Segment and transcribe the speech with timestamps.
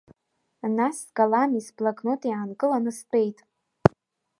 [0.77, 3.37] Нас скалами сблокноти аанкыланы стәеит.